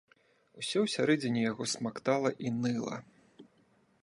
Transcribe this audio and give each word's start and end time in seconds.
Усё 0.61 0.79
ўсярэдзіне 0.85 1.45
яго 1.51 1.69
смактала 1.75 2.29
і 2.49 2.57
ныла. 2.61 2.97